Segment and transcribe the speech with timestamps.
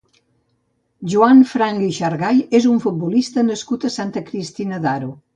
[1.13, 5.11] Joan Franch i Xargay és un futbolista nascut a Santa Cristina d'Aro.